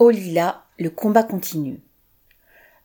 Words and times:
Au 0.00 0.08
Lila, 0.08 0.64
le 0.78 0.88
combat 0.88 1.22
continue. 1.22 1.78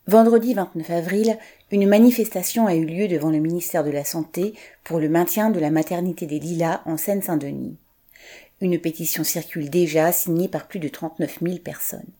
Vendredi 0.05 0.53
29 0.53 0.89
avril, 0.89 1.37
une 1.71 1.87
manifestation 1.87 2.67
a 2.67 2.75
eu 2.75 2.83
lieu 2.83 3.07
devant 3.07 3.29
le 3.29 3.39
ministère 3.39 3.85
de 3.85 3.89
la 3.89 4.03
Santé 4.03 4.53
pour 4.83 4.99
le 4.99 5.07
maintien 5.07 5.49
de 5.49 5.61
la 5.61 5.69
maternité 5.69 6.25
des 6.25 6.39
Lilas 6.39 6.81
en 6.83 6.97
Seine-Saint-Denis. 6.97 7.77
Une 8.59 8.77
pétition 8.79 9.23
circule 9.23 9.69
déjà 9.69 10.11
signée 10.11 10.49
par 10.49 10.67
plus 10.67 10.79
de 10.79 10.89
39 10.89 11.39
000 11.41 11.59
personnes. 11.59 12.11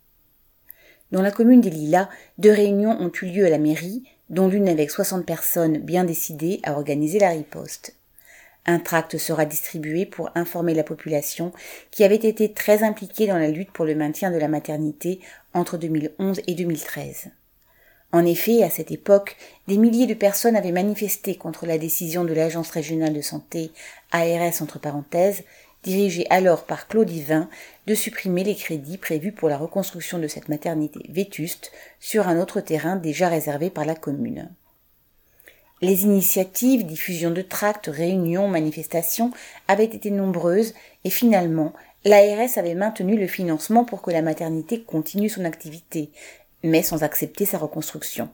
Dans 1.12 1.22
la 1.22 1.32
commune 1.32 1.60
des 1.60 1.72
Lilas, 1.72 2.08
deux 2.38 2.54
réunions 2.54 2.98
ont 2.98 3.12
eu 3.22 3.26
lieu 3.26 3.46
à 3.46 3.50
la 3.50 3.58
mairie, 3.58 4.04
dont 4.30 4.48
l'une 4.48 4.70
avec 4.70 4.92
60 4.92 5.26
personnes 5.26 5.80
bien 5.80 6.06
décidées 6.06 6.62
à 6.64 6.72
organiser 6.72 7.20
la 7.20 7.32
riposte. 7.32 7.98
Un 8.66 8.80
tract 8.80 9.18
sera 9.18 9.46
distribué 9.46 10.06
pour 10.06 10.32
informer 10.34 10.74
la 10.74 10.84
population 10.84 11.52
qui 11.92 12.04
avait 12.04 12.16
été 12.16 12.52
très 12.52 12.84
impliquée 12.84 13.28
dans 13.28 13.38
la 13.38 13.52
lutte 13.52 13.72
pour 13.72 13.86
le 13.86 13.94
maintien 13.94 14.32
de 14.32 14.38
la 14.38 14.48
maternité 14.48 15.20
entre 15.54 15.78
2011 15.78 16.42
et 16.48 16.56
2013. 16.56 17.30
En 18.12 18.26
effet, 18.26 18.64
à 18.64 18.70
cette 18.70 18.92
époque, 18.92 19.36
des 19.68 19.78
milliers 19.78 20.08
de 20.08 20.14
personnes 20.14 20.56
avaient 20.56 20.72
manifesté 20.72 21.36
contre 21.36 21.66
la 21.66 21.78
décision 21.78 22.24
de 22.24 22.34
l'Agence 22.34 22.70
régionale 22.70 23.14
de 23.14 23.22
santé, 23.22 23.72
ARS 24.12 24.62
entre 24.62 24.80
parenthèses, 24.80 25.44
dirigée 25.84 26.26
alors 26.30 26.66
par 26.66 26.88
Claude 26.88 27.12
Yvain, 27.12 27.50
de 27.86 27.94
supprimer 27.94 28.44
les 28.44 28.56
crédits 28.56 28.98
prévus 28.98 29.32
pour 29.32 29.50
la 29.50 29.58
reconstruction 29.58 30.18
de 30.18 30.28
cette 30.28 30.50
maternité 30.50 31.02
vétuste 31.10 31.72
sur 32.00 32.28
un 32.28 32.40
autre 32.40 32.62
terrain 32.62 32.96
déjà 32.96 33.28
réservé 33.28 33.70
par 33.70 33.86
la 33.86 33.96
commune. 33.96 34.50
Les 35.82 36.04
initiatives, 36.04 36.86
diffusion 36.86 37.32
de 37.32 37.42
tracts, 37.42 37.88
réunions, 37.88 38.48
manifestations 38.48 39.32
avaient 39.68 39.84
été 39.84 40.10
nombreuses 40.10 40.74
et 41.04 41.10
finalement, 41.10 41.74
l'ARS 42.06 42.58
avait 42.58 42.76
maintenu 42.76 43.18
le 43.18 43.28
financement 43.28 43.84
pour 43.84 44.02
que 44.02 44.12
la 44.12 44.22
maternité 44.22 44.84
continue 44.84 45.28
son 45.28 45.44
activité, 45.44 46.12
mais 46.64 46.82
sans 46.82 47.04
accepter 47.04 47.46
sa 47.46 47.58
reconstruction. 47.58 48.30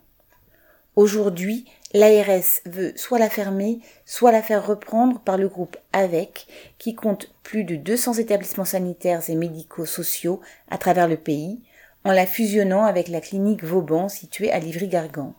Aujourd'hui, 0.95 1.65
l'ARS 1.93 2.61
veut 2.65 2.93
soit 2.95 3.17
la 3.17 3.29
fermer, 3.29 3.79
soit 4.05 4.31
la 4.31 4.43
faire 4.43 4.67
reprendre 4.67 5.19
par 5.19 5.37
le 5.37 5.47
groupe 5.47 5.77
AVEC, 5.93 6.45
qui 6.77 6.93
compte 6.93 7.33
plus 7.41 7.63
de 7.63 7.75
200 7.75 8.15
établissements 8.15 8.65
sanitaires 8.65 9.29
et 9.29 9.35
médicaux 9.35 9.85
sociaux 9.85 10.41
à 10.69 10.77
travers 10.77 11.07
le 11.07 11.17
pays, 11.17 11.61
en 12.03 12.11
la 12.11 12.25
fusionnant 12.25 12.83
avec 12.83 13.07
la 13.07 13.21
clinique 13.21 13.63
Vauban 13.63 14.09
située 14.09 14.51
à 14.51 14.59
Livry-Gargan. 14.59 15.33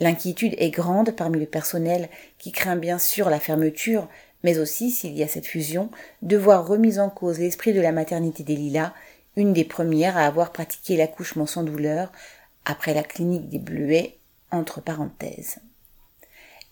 L'inquiétude 0.00 0.54
est 0.56 0.70
grande 0.70 1.10
parmi 1.10 1.38
le 1.38 1.46
personnel 1.46 2.08
qui 2.38 2.52
craint 2.52 2.76
bien 2.76 2.98
sûr 2.98 3.28
la 3.28 3.38
fermeture, 3.38 4.08
mais 4.42 4.58
aussi, 4.58 4.90
s'il 4.90 5.16
y 5.16 5.22
a 5.22 5.28
cette 5.28 5.46
fusion, 5.46 5.90
de 6.22 6.38
voir 6.38 6.66
remise 6.66 6.98
en 6.98 7.10
cause 7.10 7.38
l'esprit 7.38 7.74
de 7.74 7.82
la 7.82 7.92
maternité 7.92 8.42
des 8.42 8.56
Lilas, 8.56 8.94
une 9.36 9.52
des 9.52 9.64
premières 9.64 10.16
à 10.16 10.26
avoir 10.26 10.52
pratiqué 10.52 10.96
l'accouchement 10.96 11.46
sans 11.46 11.62
douleur, 11.62 12.10
après 12.64 12.94
la 12.94 13.02
clinique 13.02 13.50
des 13.50 13.58
Bleuets, 13.58 14.16
entre 14.50 14.80
parenthèses. 14.80 15.58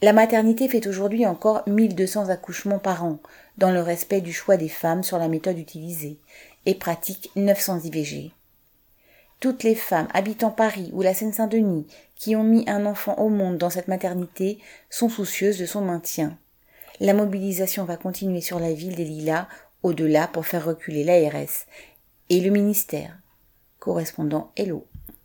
La 0.00 0.12
maternité 0.12 0.68
fait 0.68 0.86
aujourd'hui 0.86 1.26
encore 1.26 1.62
1200 1.66 2.30
accouchements 2.30 2.78
par 2.78 3.04
an, 3.04 3.18
dans 3.58 3.72
le 3.72 3.82
respect 3.82 4.20
du 4.20 4.32
choix 4.32 4.56
des 4.56 4.68
femmes 4.68 5.02
sur 5.02 5.18
la 5.18 5.28
méthode 5.28 5.58
utilisée, 5.58 6.18
et 6.66 6.74
pratique 6.74 7.30
900 7.36 7.80
IVG. 7.84 8.32
Toutes 9.40 9.62
les 9.62 9.76
femmes 9.76 10.08
habitant 10.14 10.50
Paris 10.50 10.90
ou 10.92 11.02
la 11.02 11.14
Seine-Saint-Denis 11.14 11.86
qui 12.16 12.34
ont 12.34 12.42
mis 12.42 12.68
un 12.68 12.86
enfant 12.86 13.14
au 13.18 13.28
monde 13.28 13.56
dans 13.56 13.70
cette 13.70 13.86
maternité 13.86 14.58
sont 14.90 15.08
soucieuses 15.08 15.58
de 15.58 15.66
son 15.66 15.80
maintien. 15.80 16.36
La 16.98 17.14
mobilisation 17.14 17.84
va 17.84 17.96
continuer 17.96 18.40
sur 18.40 18.58
la 18.58 18.72
ville 18.72 18.96
des 18.96 19.04
Lilas 19.04 19.46
au-delà 19.84 20.26
pour 20.26 20.44
faire 20.44 20.64
reculer 20.64 21.04
l'ARS 21.04 21.66
et 22.28 22.40
le 22.40 22.50
ministère. 22.50 23.16
Correspondant 23.78 24.50
Hello. 24.56 24.86